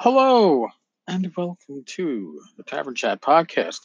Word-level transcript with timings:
Hello, 0.00 0.68
and 1.08 1.32
welcome 1.36 1.82
to 1.84 2.40
the 2.56 2.62
Tavern 2.62 2.94
Chat 2.94 3.20
podcast. 3.20 3.80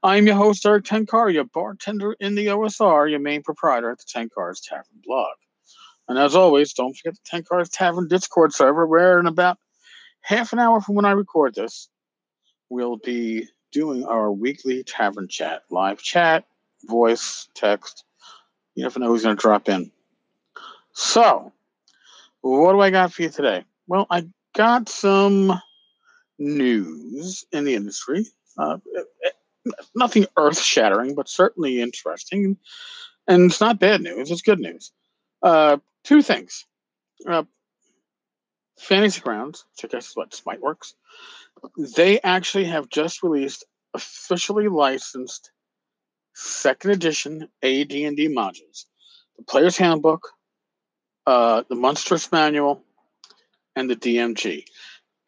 I'm 0.00 0.24
your 0.24 0.36
host, 0.36 0.64
Erik 0.64 0.84
Tenkar, 0.84 1.34
your 1.34 1.42
bartender 1.42 2.14
in 2.20 2.36
the 2.36 2.46
OSR, 2.46 3.10
your 3.10 3.18
main 3.18 3.42
proprietor 3.42 3.90
at 3.90 3.98
the 3.98 4.04
Tenkar's 4.04 4.60
Tavern 4.60 5.00
blog. 5.04 5.34
And 6.06 6.20
as 6.20 6.36
always, 6.36 6.72
don't 6.72 6.96
forget 6.96 7.14
the 7.16 7.28
Tenkar's 7.28 7.68
Tavern 7.68 8.06
Discord 8.06 8.52
server, 8.52 8.86
where 8.86 9.18
in 9.18 9.26
about 9.26 9.58
half 10.20 10.52
an 10.52 10.60
hour 10.60 10.80
from 10.80 10.94
when 10.94 11.04
I 11.04 11.10
record 11.10 11.56
this, 11.56 11.88
we'll 12.70 12.98
be 12.98 13.48
doing 13.72 14.04
our 14.04 14.30
weekly 14.30 14.84
Tavern 14.84 15.26
Chat 15.26 15.62
live 15.68 15.98
chat, 16.00 16.44
voice, 16.84 17.48
text. 17.56 18.04
You 18.76 18.84
never 18.84 19.00
know 19.00 19.08
who's 19.08 19.24
going 19.24 19.36
to 19.36 19.42
drop 19.42 19.68
in. 19.68 19.90
So, 20.92 21.52
what 22.40 22.70
do 22.70 22.78
I 22.78 22.90
got 22.90 23.12
for 23.12 23.22
you 23.22 23.30
today? 23.30 23.64
Well, 23.88 24.06
I 24.08 24.28
got 24.56 24.88
some 24.88 25.60
news 26.38 27.44
in 27.52 27.64
the 27.64 27.74
industry. 27.74 28.26
Uh, 28.58 28.78
nothing 29.94 30.26
earth 30.36 30.58
shattering, 30.58 31.14
but 31.14 31.28
certainly 31.28 31.80
interesting. 31.80 32.56
And 33.28 33.50
it's 33.50 33.60
not 33.60 33.78
bad 33.78 34.00
news, 34.00 34.30
it's 34.30 34.42
good 34.42 34.60
news. 34.60 34.92
Uh, 35.42 35.78
two 36.04 36.22
things. 36.22 36.64
Uh, 37.28 37.44
Fantasy 38.78 39.20
Grounds, 39.20 39.64
which 39.72 39.90
I 39.90 39.94
guess 39.94 40.10
is 40.10 40.16
what 40.16 40.30
Smiteworks, 40.30 40.94
they 41.96 42.20
actually 42.20 42.64
have 42.64 42.88
just 42.88 43.22
released 43.22 43.64
officially 43.94 44.68
licensed 44.68 45.50
second 46.34 46.90
edition 46.90 47.48
AD&D 47.62 48.28
modules. 48.28 48.84
The 49.38 49.44
Player's 49.48 49.76
Handbook, 49.76 50.28
uh, 51.26 51.64
the 51.68 51.74
Monstrous 51.74 52.30
Manual, 52.30 52.82
and 53.76 53.88
the 53.88 53.96
DMG. 53.96 54.64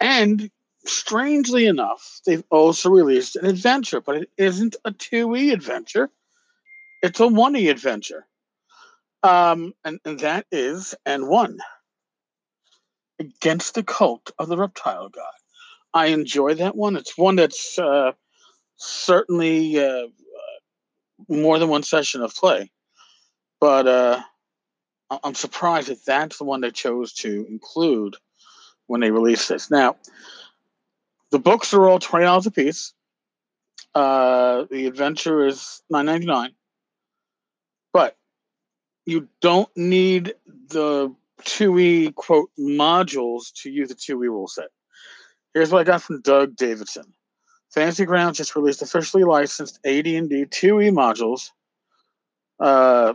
And 0.01 0.51
strangely 0.85 1.67
enough, 1.67 2.21
they've 2.27 2.45
also 2.51 2.91
released 2.91 3.37
an 3.37 3.47
adventure, 3.47 4.01
but 4.01 4.17
it 4.17 4.31
isn't 4.37 4.77
a 4.85 4.91
2e 4.91 5.53
adventure. 5.53 6.11
It's 7.03 7.21
a 7.21 7.25
1e 7.25 7.71
adventure. 7.71 8.27
Um, 9.23 9.75
and, 9.85 10.01
and 10.05 10.19
that 10.21 10.47
is 10.51 10.95
N1 11.07 11.59
Against 13.21 13.75
the 13.75 13.83
Cult 13.83 14.31
of 14.39 14.49
the 14.49 14.57
Reptile 14.57 15.09
God. 15.09 15.25
I 15.93 16.07
enjoy 16.07 16.55
that 16.55 16.77
one. 16.77 16.97
It's 16.97 17.19
one 17.19 17.37
that's 17.37 17.79
uh, 17.79 18.13
certainly 18.77 19.85
uh, 19.85 20.07
more 21.29 21.59
than 21.59 21.69
one 21.69 21.83
session 21.83 22.23
of 22.23 22.35
play. 22.35 22.71
But 23.61 23.89
uh, 23.89 24.23
I'm 25.25 25.35
surprised 25.35 25.89
that 25.89 26.05
that's 26.05 26.39
the 26.39 26.45
one 26.45 26.61
they 26.61 26.71
chose 26.71 27.13
to 27.15 27.47
include 27.49 28.17
when 28.89 29.01
they 29.01 29.13
released 29.13 29.49
this. 29.49 29.71
Now, 29.71 29.97
the 31.31 31.39
books 31.39 31.73
are 31.73 31.89
all 31.89 32.01
twenty 32.01 32.25
dollars 32.25 32.47
a 32.47 32.51
piece. 32.51 32.93
Uh, 33.95 34.65
the 34.71 34.87
adventure 34.87 35.47
is 35.47 35.83
nine 35.89 36.07
ninety 36.07 36.27
nine, 36.27 36.51
but 37.93 38.17
you 39.07 39.29
don't 39.41 39.71
need 39.77 40.35
the 40.69 41.15
two 41.45 41.79
e 41.79 42.13
quote 42.13 42.51
modules 42.59 43.53
to 43.63 43.71
use 43.71 43.89
the 43.89 43.95
two 43.95 44.23
e 44.25 44.27
rule 44.29 44.49
set. 44.49 44.69
Here's 45.55 45.71
what 45.71 45.81
I 45.81 45.85
got 45.85 46.03
from 46.03 46.21
Doug 46.21 46.57
Davidson. 46.57 47.15
Fantasy 47.73 48.05
Grounds 48.05 48.39
just 48.39 48.57
released 48.57 48.83
officially 48.83 49.25
licensed 49.25 49.79
AD&D 49.85 50.47
2e 50.47 50.91
modules. 50.93 51.51
Uh, 52.59 53.15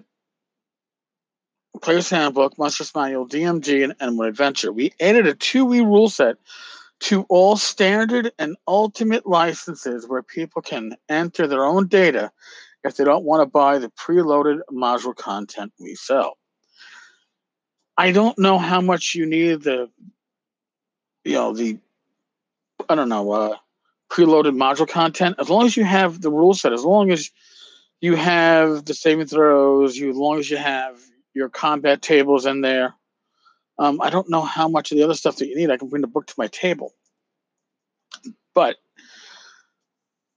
Player's 1.81 2.09
Handbook, 2.09 2.57
Monstrous 2.57 2.94
Manual, 2.95 3.28
DMG, 3.28 3.84
and, 3.84 3.95
and 4.00 4.19
Adventure. 4.22 4.72
We 4.72 4.94
added 5.00 5.28
a 5.28 5.34
2e 5.34 5.84
rule 5.84 6.09
set 6.09 6.38
to 7.01 7.23
all 7.29 7.57
standard 7.57 8.31
and 8.39 8.56
ultimate 8.67 9.25
licenses 9.25 10.07
where 10.07 10.23
people 10.23 10.62
can 10.62 10.95
enter 11.09 11.47
their 11.47 11.66
own 11.66 11.88
data 11.88 12.31
if 12.83 12.95
they 12.95 13.03
don't 13.03 13.25
want 13.25 13.41
to 13.41 13.45
buy 13.45 13.78
the 13.78 13.89
preloaded 13.89 14.59
module 14.72 15.16
content 15.16 15.73
we 15.79 15.95
sell. 15.95 16.38
I 17.97 18.12
don't 18.12 18.38
know 18.39 18.57
how 18.57 18.81
much 18.81 19.16
you 19.16 19.25
need 19.25 19.63
the, 19.63 19.89
you 21.23 21.33
know, 21.33 21.53
the, 21.53 21.78
I 22.89 22.95
don't 22.95 23.09
know, 23.09 23.31
uh, 23.31 23.57
preloaded 24.09 24.56
module 24.56 24.88
content. 24.88 25.35
As 25.39 25.50
long 25.50 25.66
as 25.66 25.75
you 25.75 25.83
have 25.83 26.22
the 26.22 26.31
rule 26.31 26.53
set, 26.53 26.73
as 26.73 26.83
long 26.83 27.12
as 27.12 27.31
you 28.01 28.16
have 28.16 28.85
the 28.85 28.94
saving 28.94 29.28
throws, 29.28 29.97
you 29.97 30.09
as 30.09 30.16
long 30.16 30.39
as 30.39 30.50
you 30.50 30.57
have 30.57 31.00
your 31.33 31.49
combat 31.49 32.01
tables 32.01 32.45
in 32.45 32.61
there. 32.61 32.95
Um, 33.79 33.99
I 34.01 34.09
don't 34.09 34.29
know 34.29 34.41
how 34.41 34.67
much 34.67 34.91
of 34.91 34.97
the 34.97 35.03
other 35.03 35.16
stuff 35.16 35.38
that 35.38 35.47
you 35.47 35.55
need. 35.55 35.71
I 35.71 35.77
can 35.77 35.89
bring 35.89 36.01
the 36.01 36.07
book 36.07 36.27
to 36.27 36.35
my 36.38 36.47
table. 36.47 36.94
But 38.53 38.77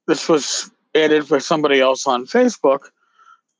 this 0.06 0.28
was 0.28 0.70
added 0.94 1.28
by 1.28 1.38
somebody 1.38 1.80
else 1.80 2.06
on 2.06 2.26
Facebook. 2.26 2.90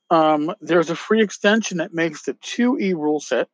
Um, 0.09 0.53
there's 0.61 0.89
a 0.89 0.95
free 0.95 1.21
extension 1.21 1.77
that 1.77 1.93
makes 1.93 2.23
the 2.23 2.33
2E 2.33 2.93
rule 2.93 3.19
set 3.19 3.49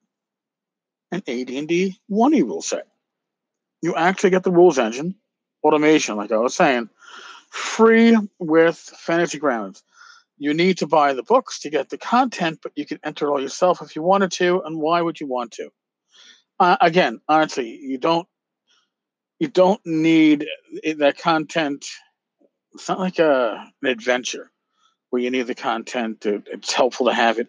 an 1.14 1.22
AD&D 1.28 2.00
1E 2.10 2.44
rule 2.44 2.62
set. 2.62 2.88
You 3.82 3.96
actually 3.96 4.32
get 4.32 4.44
the 4.44 4.52
rules 4.52 4.80
engine, 4.80 5.16
automation, 5.64 6.16
like 6.16 6.32
I 6.32 6.38
was 6.38 6.56
saying, 6.56 6.90
free 7.50 8.18
with 8.40 8.78
Fantasy 8.78 9.38
Grounds 9.38 9.84
you 10.44 10.54
need 10.54 10.80
to 10.80 10.88
buy 10.88 11.14
the 11.14 11.24
books 11.24 11.60
to 11.62 11.70
get 11.70 11.90
the 11.90 11.98
content, 11.98 12.60
but 12.62 12.74
you 12.76 12.86
can 12.86 13.00
enter 13.04 13.30
all 13.30 13.42
yourself 13.42 13.82
if 13.82 13.96
you 13.96 14.02
wanted 14.02 14.32
to. 14.34 14.62
And 14.62 14.78
why 14.80 15.02
would 15.02 15.20
you 15.20 15.28
want 15.28 15.52
to? 15.54 15.70
Uh, 16.60 16.76
again, 16.82 17.22
honestly, 17.30 17.70
you 17.70 17.98
don't 17.98 18.28
you 19.40 19.48
don't 19.48 19.80
need 19.86 20.46
that 20.98 21.18
content. 21.18 21.86
It's 22.74 22.90
not 22.90 23.00
like 23.00 23.20
a, 23.20 23.72
an 23.82 23.90
adventure 23.90 24.52
where 25.10 25.22
you 25.22 25.32
need 25.32 25.48
the 25.48 25.56
content. 25.56 26.22
To, 26.22 26.44
it's 26.48 26.74
helpful 26.74 27.08
to 27.08 27.14
have 27.14 27.40
it 27.40 27.48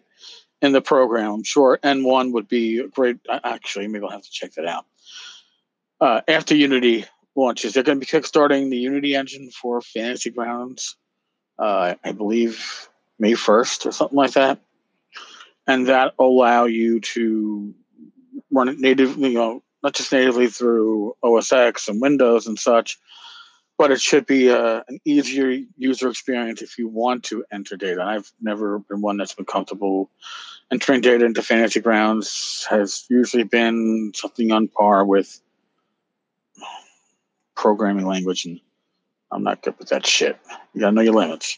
in 0.61 0.71
the 0.71 0.81
program. 0.81 1.31
I'm 1.31 1.43
sure 1.43 1.79
N1 1.83 2.31
would 2.33 2.47
be 2.47 2.87
great. 2.87 3.17
Actually, 3.29 3.87
maybe 3.87 4.05
I'll 4.05 4.11
have 4.11 4.23
to 4.23 4.31
check 4.31 4.53
that 4.53 4.65
out. 4.65 4.85
Uh, 5.99 6.21
after 6.27 6.55
Unity 6.55 7.05
launches, 7.35 7.73
they're 7.73 7.83
going 7.83 7.99
to 7.99 8.05
be 8.05 8.11
kickstarting 8.11 8.69
the 8.69 8.77
Unity 8.77 9.15
engine 9.15 9.51
for 9.51 9.81
Fantasy 9.81 10.29
Grounds 10.29 10.95
uh, 11.57 11.95
I 12.03 12.11
believe 12.11 12.89
May 13.19 13.33
1st 13.33 13.85
or 13.87 13.91
something 13.91 14.17
like 14.17 14.33
that. 14.33 14.59
And 15.67 15.87
that 15.87 16.13
allow 16.19 16.65
you 16.65 16.99
to 16.99 17.73
run 18.51 18.69
it 18.69 18.79
natively, 18.79 19.29
you 19.29 19.35
know, 19.35 19.63
not 19.81 19.93
just 19.93 20.11
natively 20.11 20.47
through 20.47 21.15
OS 21.23 21.51
X 21.51 21.87
and 21.87 22.01
Windows 22.01 22.47
and 22.47 22.57
such, 22.57 22.99
but 23.77 23.91
it 23.91 23.99
should 23.99 24.25
be 24.25 24.47
a, 24.47 24.57
uh, 24.57 24.83
an 24.87 24.99
easier 25.05 25.59
user 25.77 26.09
experience 26.09 26.61
if 26.61 26.77
you 26.77 26.87
want 26.87 27.23
to 27.25 27.43
enter 27.51 27.75
data. 27.75 28.01
I've 28.01 28.31
never 28.41 28.79
been 28.79 29.01
one 29.01 29.17
that's 29.17 29.33
been 29.33 29.45
comfortable 29.45 30.09
entering 30.71 31.01
data 31.01 31.25
into 31.25 31.41
Fantasy 31.41 31.81
Grounds. 31.81 32.65
Has 32.69 33.05
usually 33.09 33.43
been 33.43 34.11
something 34.15 34.51
on 34.51 34.67
par 34.67 35.05
with 35.05 35.41
programming 37.55 38.05
language 38.05 38.45
and 38.45 38.59
I'm 39.35 39.43
not 39.43 39.61
good 39.61 39.77
with 39.77 39.89
that 39.89 40.05
shit. 40.05 40.37
You 40.73 40.81
gotta 40.81 40.95
know 40.95 41.01
your 41.01 41.13
limits. 41.13 41.57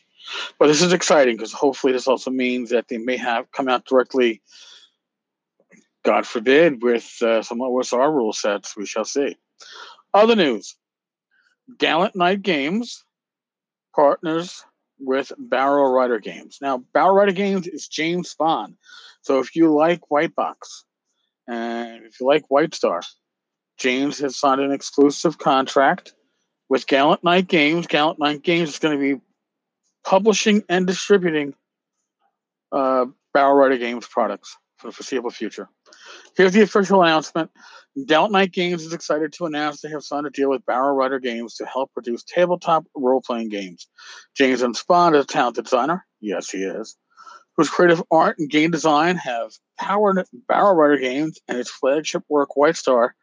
But 0.59 0.67
this 0.67 0.81
is 0.81 0.93
exciting 0.93 1.37
because 1.37 1.53
hopefully 1.53 1.93
this 1.93 2.07
also 2.07 2.31
means 2.31 2.71
that 2.71 2.87
they 2.87 2.97
may 2.97 3.17
have 3.17 3.51
come 3.51 3.69
out 3.69 3.85
directly, 3.85 4.41
God 6.03 6.25
forbid, 6.25 6.83
with 6.83 7.21
uh, 7.21 7.43
some 7.43 7.61
our 7.61 8.11
rule 8.11 8.33
sets. 8.33 8.75
We 8.75 8.85
shall 8.85 9.05
see. 9.05 9.37
Other 10.13 10.35
news 10.35 10.75
Gallant 11.77 12.15
Knight 12.15 12.41
Games 12.41 13.03
partners 13.95 14.63
with 14.99 15.31
Barrel 15.37 15.91
Rider 15.91 16.19
Games. 16.19 16.57
Now, 16.61 16.79
Barrel 16.93 17.13
Rider 17.13 17.31
Games 17.31 17.67
is 17.67 17.87
James 17.87 18.33
Spahn. 18.33 18.73
So 19.21 19.39
if 19.39 19.55
you 19.55 19.73
like 19.73 20.09
White 20.09 20.35
Box 20.35 20.85
and 21.47 22.05
if 22.05 22.19
you 22.19 22.25
like 22.25 22.49
White 22.49 22.73
Star, 22.73 23.01
James 23.77 24.17
has 24.19 24.35
signed 24.35 24.61
an 24.61 24.71
exclusive 24.71 25.37
contract 25.37 26.13
with 26.69 26.87
Gallant 26.87 27.23
Knight 27.23 27.47
Games. 27.47 27.87
Gallant 27.87 28.19
Knight 28.19 28.43
Games 28.43 28.69
is 28.69 28.79
going 28.79 28.97
to 28.97 29.15
be 29.15 29.21
publishing 30.03 30.63
and 30.69 30.87
distributing 30.87 31.53
uh, 32.71 33.05
Barrel 33.33 33.55
Rider 33.55 33.77
Games 33.77 34.07
products 34.07 34.55
for 34.77 34.87
the 34.87 34.93
foreseeable 34.93 35.31
future. 35.31 35.69
Here's 36.35 36.53
the 36.53 36.61
official 36.61 37.01
announcement. 37.01 37.51
Gallant 38.05 38.31
Knight 38.31 38.51
Games 38.51 38.83
is 38.83 38.93
excited 38.93 39.33
to 39.33 39.45
announce 39.45 39.81
they 39.81 39.89
have 39.89 40.03
signed 40.03 40.27
a 40.27 40.29
deal 40.29 40.49
with 40.49 40.65
Barrel 40.65 40.95
Rider 40.95 41.19
Games 41.19 41.55
to 41.55 41.65
help 41.65 41.91
produce 41.93 42.23
tabletop 42.23 42.85
role-playing 42.95 43.49
games. 43.49 43.87
James 44.35 44.61
M. 44.61 44.73
Spahn 44.73 45.15
is 45.15 45.23
a 45.23 45.27
talented 45.27 45.63
designer. 45.63 46.05
Yes, 46.21 46.49
he 46.49 46.59
is. 46.59 46.95
Whose 47.55 47.69
creative 47.69 48.03
art 48.11 48.37
and 48.37 48.49
game 48.51 48.69
design 48.69 49.15
have 49.15 49.51
powered 49.79 50.23
Barrel 50.47 50.75
Rider 50.75 50.97
Games 50.97 51.39
and 51.47 51.57
its 51.57 51.71
flagship 51.71 52.23
work, 52.29 52.55
White 52.55 52.77
Star, 52.77 53.15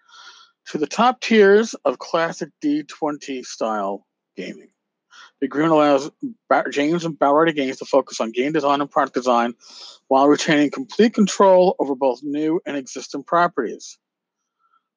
to 0.70 0.78
the 0.78 0.86
top 0.86 1.20
tiers 1.20 1.74
of 1.84 1.98
classic 1.98 2.50
D20 2.62 3.44
style 3.44 4.06
gaming. 4.36 4.68
The 5.40 5.46
agreement 5.46 5.74
allows 5.74 6.10
James 6.70 7.04
and 7.04 7.16
Rider 7.20 7.52
Games 7.52 7.78
to 7.78 7.84
focus 7.84 8.20
on 8.20 8.32
game 8.32 8.52
design 8.52 8.80
and 8.80 8.90
product 8.90 9.14
design 9.14 9.54
while 10.08 10.28
retaining 10.28 10.70
complete 10.70 11.14
control 11.14 11.76
over 11.78 11.94
both 11.94 12.22
new 12.22 12.60
and 12.66 12.76
existing 12.76 13.24
properties. 13.24 13.98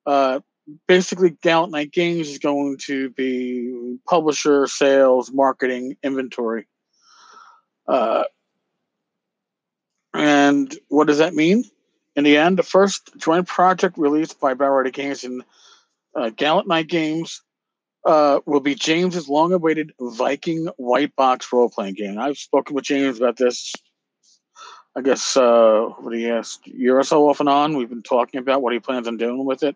Uh, 0.05 0.39
basically, 0.87 1.31
Gallant 1.41 1.71
Knight 1.71 1.91
Games 1.91 2.29
is 2.29 2.37
going 2.37 2.77
to 2.85 3.09
be 3.11 3.97
publisher, 4.07 4.67
sales, 4.67 5.31
marketing, 5.31 5.97
inventory. 6.03 6.67
Uh, 7.87 8.23
and 10.13 10.73
what 10.87 11.07
does 11.07 11.19
that 11.19 11.33
mean? 11.33 11.63
In 12.17 12.23
the 12.23 12.35
end, 12.35 12.57
the 12.57 12.63
first 12.63 13.11
joint 13.17 13.47
project 13.47 13.97
released 13.97 14.39
by 14.39 14.55
Bauer 14.55 14.83
Games 14.89 15.23
and 15.23 15.43
uh, 16.15 16.31
Gallant 16.31 16.67
Knight 16.67 16.87
Games 16.87 17.43
uh, 18.05 18.39
will 18.47 18.59
be 18.59 18.73
James's 18.73 19.29
long-awaited 19.29 19.91
Viking 19.99 20.67
white 20.77 21.15
box 21.15 21.47
role-playing 21.53 21.93
game. 21.93 22.17
I've 22.17 22.39
spoken 22.39 22.75
with 22.75 22.85
James 22.85 23.19
about 23.19 23.37
this. 23.37 23.71
I 24.95 25.01
guess 25.01 25.37
uh, 25.37 25.89
what 25.99 26.15
he 26.15 26.27
asked 26.27 26.65
a 26.65 26.71
year 26.71 26.97
or 26.97 27.03
so 27.03 27.29
off 27.29 27.39
and 27.39 27.47
on. 27.47 27.77
We've 27.77 27.87
been 27.87 28.01
talking 28.01 28.39
about 28.39 28.63
what 28.63 28.73
he 28.73 28.79
plans 28.79 29.07
on 29.07 29.17
doing 29.17 29.45
with 29.45 29.61
it. 29.61 29.75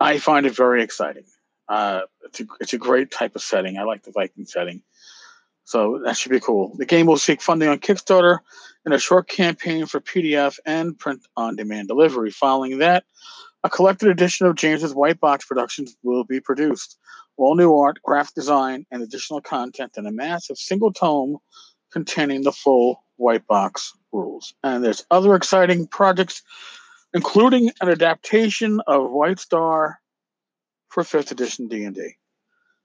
I 0.00 0.18
find 0.18 0.46
it 0.46 0.56
very 0.56 0.82
exciting. 0.82 1.26
Uh, 1.68 2.02
it's 2.24 2.40
a 2.40 2.44
it's 2.60 2.72
a 2.72 2.78
great 2.78 3.12
type 3.12 3.36
of 3.36 3.42
setting. 3.42 3.78
I 3.78 3.84
like 3.84 4.02
the 4.02 4.10
Viking 4.10 4.46
setting, 4.46 4.82
so 5.66 6.00
that 6.04 6.16
should 6.16 6.30
be 6.30 6.38
cool. 6.38 6.76
The 6.76 6.86
game 6.86 7.06
will 7.06 7.18
seek 7.18 7.42
funding 7.42 7.68
on 7.68 7.80
Kickstarter 7.80 8.38
and 8.84 8.94
a 8.94 9.00
short 9.00 9.28
campaign 9.28 9.86
for 9.86 10.00
PDF 10.00 10.60
and 10.64 10.96
print-on-demand 10.96 11.88
delivery. 11.88 12.30
Following 12.30 12.78
that, 12.78 13.02
a 13.64 13.68
collected 13.68 14.08
edition 14.08 14.46
of 14.46 14.54
James's 14.54 14.94
White 14.94 15.18
Box 15.18 15.44
Productions 15.44 15.96
will 16.04 16.22
be 16.22 16.38
produced. 16.38 16.96
All 17.36 17.56
new 17.56 17.74
art, 17.74 17.98
graphic 18.04 18.36
design, 18.36 18.86
and 18.92 19.02
additional 19.02 19.40
content 19.40 19.94
in 19.96 20.06
a 20.06 20.12
massive 20.12 20.56
single 20.56 20.92
tome 20.92 21.38
containing 21.90 22.44
the 22.44 22.52
full 22.52 23.02
White 23.16 23.48
Box 23.48 23.92
rules. 24.12 24.54
And 24.62 24.84
there's 24.84 25.04
other 25.10 25.34
exciting 25.34 25.88
projects, 25.88 26.42
including 27.12 27.72
an 27.80 27.88
adaptation 27.88 28.80
of 28.86 29.10
White 29.10 29.40
Star 29.40 29.98
for 30.90 31.02
fifth 31.02 31.32
edition 31.32 31.66
D&D. 31.66 32.00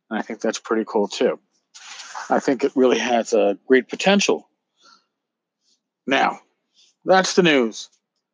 And 0.10 0.19
I 0.19 0.24
think 0.24 0.42
that's 0.42 0.60
pretty 0.60 0.84
cool 0.88 1.07
too. 1.07 1.39
I 2.30 2.40
think 2.40 2.63
it 2.63 2.72
really 2.75 3.00
has 3.00 3.34
a 3.34 3.58
great 3.68 3.90
potential. 3.90 4.48
Now, 6.08 6.40
that's 7.06 7.36
the 7.36 7.44
news 7.44 7.90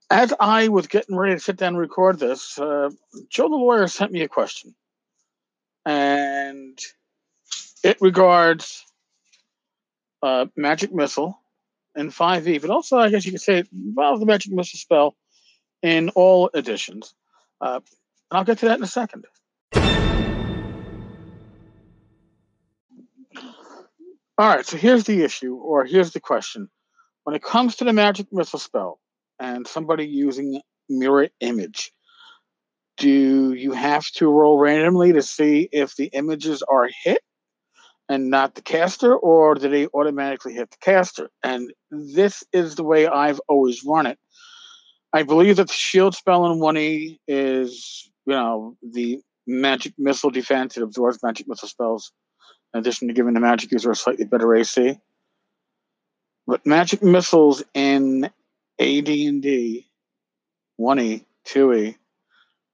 as 0.10 0.34
I 0.40 0.70
was 0.70 0.88
getting 0.88 1.16
ready 1.16 1.36
to 1.36 1.40
sit 1.40 1.58
down 1.58 1.70
and 1.70 1.78
record 1.78 2.20
this, 2.20 2.58
uh, 2.58 2.90
Joe 3.30 3.50
the 3.50 3.56
lawyer 3.56 3.88
sent 3.88 4.12
me 4.12 4.22
a 4.22 4.28
question, 4.28 4.74
and 5.86 6.80
it 7.84 7.98
regards 8.02 8.86
uh, 10.24 10.46
magic 10.56 10.94
missile 10.94 11.38
in 11.96 12.10
5e, 12.10 12.62
but 12.62 12.70
also 12.70 12.98
I 12.98 13.10
guess 13.10 13.26
you 13.26 13.32
could 13.32 13.42
say 13.42 13.60
it 13.60 13.70
involves 13.72 14.20
the 14.20 14.26
magic 14.26 14.52
missile 14.52 14.80
spell 14.80 15.16
in 15.82 16.10
all 16.10 16.50
editions. 16.54 17.14
Uh, 17.60 17.80
and 18.30 18.38
I'll 18.38 18.46
get 18.46 18.60
to 18.60 18.68
that 18.68 18.78
in 18.78 18.84
a 18.84 18.88
second. 18.88 19.26
All 24.40 24.48
right, 24.48 24.64
so 24.64 24.78
here's 24.78 25.06
the 25.06 25.24
issue, 25.24 25.56
or 25.56 25.84
here's 25.86 26.12
the 26.12 26.20
question. 26.20 26.70
When 27.24 27.36
it 27.36 27.42
comes 27.42 27.78
to 27.78 27.86
the 27.86 27.94
magic 27.94 28.28
missile 28.32 28.60
spell, 28.60 29.00
and 29.40 29.66
somebody 29.68 30.06
using 30.06 30.62
mirror 30.88 31.30
image, 31.40 31.92
do 32.98 33.54
you 33.54 33.72
have 33.72 34.06
to 34.14 34.28
roll 34.28 34.60
randomly 34.60 35.14
to 35.14 35.24
see 35.24 35.68
if 35.72 35.96
the 35.96 36.06
images 36.14 36.62
are 36.62 36.88
hit 37.04 37.22
and 38.10 38.30
not 38.30 38.54
the 38.54 38.62
caster, 38.62 39.16
or 39.16 39.56
do 39.56 39.70
they 39.70 39.88
automatically 39.88 40.54
hit 40.54 40.70
the 40.70 40.78
caster? 40.82 41.30
And 41.44 41.74
this 41.90 42.44
is 42.54 42.76
the 42.76 42.84
way 42.84 43.08
I've 43.08 43.42
always 43.48 43.84
run 43.84 44.06
it. 44.06 44.20
I 45.14 45.24
believe 45.24 45.56
that 45.56 45.68
the 45.68 45.74
shield 45.74 46.16
spell 46.16 46.46
in 46.46 46.60
1E 46.60 47.18
is, 47.28 48.08
you 48.28 48.34
know, 48.34 48.76
the 48.84 49.20
magic 49.48 49.94
missile 49.98 50.30
defense. 50.30 50.78
It 50.78 50.84
absorbs 50.84 51.20
magic 51.24 51.48
missile 51.48 51.70
spells 51.70 52.12
in 52.74 52.80
addition 52.80 53.08
to 53.08 53.14
giving 53.14 53.34
the 53.34 53.40
magic 53.40 53.72
user 53.72 53.92
a 53.92 53.96
slightly 53.96 54.26
better 54.26 54.54
AC. 54.56 55.00
But 56.46 56.66
magic 56.66 57.04
missiles 57.04 57.64
in 57.74 58.26
AD&D, 58.80 59.88
1E, 60.80 61.26
2E, 61.48 61.96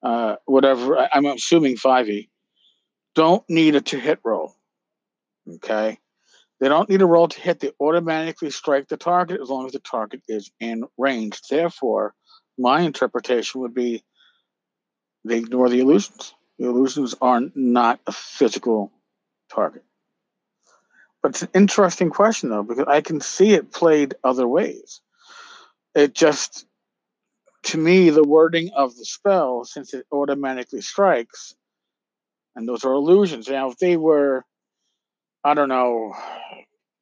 uh, 0.04 0.36
whatever, 0.46 1.08
I'm 1.14 1.26
assuming 1.26 1.78
5E, 1.78 2.30
don't 3.16 3.44
need 3.50 3.76
a 3.76 3.82
to 3.82 4.00
hit 4.00 4.20
roll. 4.24 4.54
Okay? 5.56 5.98
They 6.60 6.70
don't 6.70 6.90
need 6.90 7.02
a 7.02 7.06
roll 7.06 7.28
to 7.28 7.40
hit. 7.42 7.60
They 7.60 7.72
automatically 7.80 8.50
strike 8.50 8.88
the 8.88 8.98
target 8.98 9.42
as 9.42 9.50
long 9.50 9.66
as 9.66 9.74
the 9.74 9.80
target 9.80 10.22
is 10.28 10.52
in 10.60 10.86
range. 10.98 11.42
Therefore, 11.50 12.14
my 12.58 12.82
interpretation 12.82 13.62
would 13.62 13.74
be 13.74 14.04
they 15.26 15.38
ignore 15.38 15.70
the 15.70 15.80
illusions. 15.80 16.34
The 16.60 16.68
illusions 16.68 17.16
are 17.22 17.42
not 17.56 18.00
a 18.08 18.12
physical 18.12 18.92
target. 19.54 19.84
But 21.22 21.30
it's 21.30 21.42
an 21.44 21.50
interesting 21.54 22.10
question, 22.10 22.50
though, 22.50 22.64
because 22.64 22.86
I 22.88 23.02
can 23.02 23.22
see 23.22 23.54
it 23.54 23.72
played 23.72 24.16
other 24.24 24.48
ways. 24.48 25.02
It 25.96 26.14
just 26.14 26.66
to 27.64 27.78
me 27.78 28.10
the 28.10 28.24
wording 28.24 28.72
of 28.76 28.96
the 28.96 29.06
spell 29.06 29.64
since 29.64 29.94
it 29.94 30.06
automatically 30.12 30.82
strikes 30.82 31.56
and 32.56 32.68
those 32.68 32.84
are 32.84 32.94
illusions. 32.94 33.48
Now 33.48 33.70
if 33.70 33.78
they 33.78 33.96
were 33.96 34.44
i 35.46 35.54
don't 35.54 35.70
know 35.70 36.14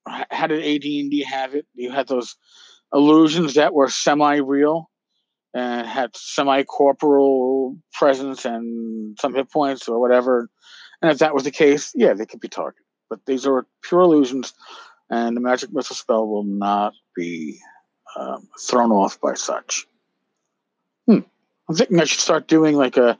how 0.07 0.47
did 0.47 0.63
AD&D 0.63 1.23
have 1.29 1.53
it? 1.55 1.65
You 1.75 1.91
had 1.91 2.07
those 2.07 2.35
illusions 2.93 3.53
that 3.53 3.73
were 3.73 3.89
semi-real 3.89 4.89
and 5.53 5.85
had 5.85 6.15
semi-corporeal 6.15 7.77
presence 7.93 8.45
and 8.45 9.17
some 9.19 9.35
hit 9.35 9.51
points 9.51 9.87
or 9.87 9.99
whatever 9.99 10.49
and 11.01 11.11
if 11.11 11.19
that 11.19 11.33
was 11.33 11.43
the 11.43 11.51
case 11.51 11.91
yeah 11.95 12.13
they 12.13 12.25
could 12.25 12.39
be 12.39 12.47
targeted 12.47 12.85
but 13.09 13.25
these 13.25 13.45
are 13.45 13.65
pure 13.81 14.01
illusions 14.01 14.53
and 15.11 15.35
the 15.35 15.41
magic 15.41 15.71
missile 15.73 15.95
spell 15.95 16.25
will 16.25 16.45
not 16.45 16.93
be 17.15 17.59
um, 18.15 18.47
thrown 18.59 18.91
off 18.91 19.19
by 19.19 19.33
such. 19.33 19.85
Hmm. 21.07 21.19
I'm 21.67 21.75
thinking 21.75 21.99
I 21.99 22.05
should 22.05 22.21
start 22.21 22.47
doing 22.47 22.75
like 22.75 22.97
a, 22.97 23.17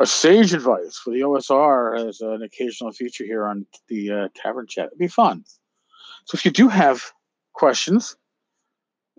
a 0.00 0.06
sage 0.06 0.54
advice 0.54 0.96
for 0.96 1.10
the 1.10 1.20
OSR 1.20 2.08
as 2.08 2.20
an 2.20 2.42
occasional 2.42 2.92
feature 2.92 3.24
here 3.24 3.46
on 3.46 3.66
the 3.88 4.10
uh, 4.10 4.28
Tavern 4.34 4.66
Chat. 4.66 4.86
It'd 4.86 4.98
be 4.98 5.08
fun. 5.08 5.44
So 6.26 6.36
if 6.36 6.44
you 6.44 6.50
do 6.50 6.68
have 6.68 7.12
questions, 7.52 8.16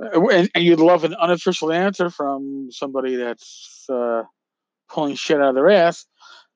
uh, 0.01 0.27
and, 0.29 0.49
and, 0.55 0.63
you'd 0.63 0.79
love 0.79 1.03
an 1.03 1.13
unofficial 1.13 1.71
answer 1.71 2.09
from 2.09 2.69
somebody 2.71 3.15
that's 3.15 3.85
uh, 3.89 4.23
pulling 4.89 5.15
shit 5.15 5.39
out 5.39 5.49
of 5.49 5.55
their 5.55 5.69
ass, 5.69 6.05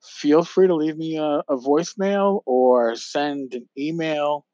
feel 0.10 0.44
free 0.44 0.68
to 0.68 0.76
leave 0.76 0.98
me 0.98 1.18
a, 1.18 1.44
a 1.48 1.58
voicemail 1.58 2.42
or 2.46 2.96
send 2.96 3.54
an 3.54 3.68
email 3.78 4.46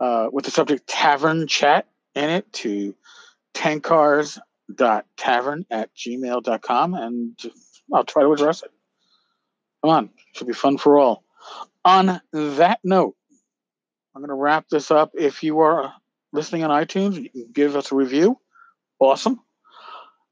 uh, 0.00 0.28
with 0.32 0.44
the 0.44 0.50
subject 0.50 0.86
Tavern 0.86 1.46
Chat 1.46 1.86
in 2.14 2.30
it 2.30 2.52
to 2.52 2.94
tenkars.tavern 3.54 5.66
at 5.70 5.90
gmail.com 5.94 6.94
and 6.94 7.38
I'll 7.92 8.04
try 8.04 8.22
to 8.22 8.32
address 8.32 8.62
it. 8.62 8.70
Come 9.82 9.90
on, 9.90 10.10
should 10.34 10.46
be 10.46 10.52
fun 10.52 10.78
for 10.78 10.98
all. 10.98 11.24
On 11.84 12.20
that 12.32 12.80
note, 12.84 13.16
I'm 14.14 14.22
going 14.22 14.28
to 14.28 14.34
wrap 14.34 14.68
this 14.68 14.90
up. 14.90 15.12
If 15.14 15.42
you 15.42 15.60
are 15.60 15.92
listening 16.32 16.64
on 16.64 16.70
iTunes, 16.70 17.20
you 17.20 17.30
can 17.30 17.48
give 17.52 17.76
us 17.76 17.92
a 17.92 17.94
review. 17.94 18.38
Awesome. 19.00 19.40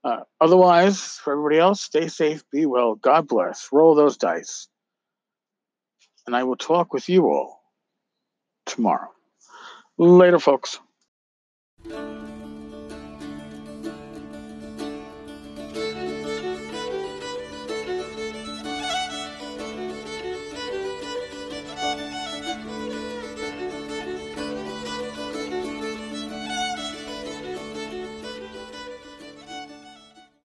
Uh, 0.02 0.20
otherwise, 0.40 1.18
for 1.22 1.32
everybody 1.32 1.58
else, 1.58 1.82
stay 1.82 2.08
safe, 2.08 2.42
be 2.50 2.66
well, 2.66 2.94
God 2.94 3.28
bless, 3.28 3.68
roll 3.72 3.94
those 3.94 4.16
dice. 4.16 4.68
And 6.26 6.34
I 6.34 6.44
will 6.44 6.56
talk 6.56 6.92
with 6.92 7.08
you 7.08 7.26
all 7.26 7.60
tomorrow. 8.66 9.08
Later, 9.98 10.38
folks. 10.38 10.78